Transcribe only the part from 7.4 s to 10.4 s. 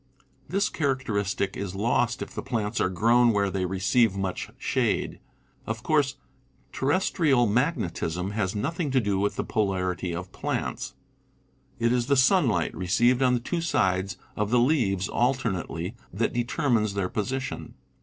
mag netism has nothing to do with the polarity of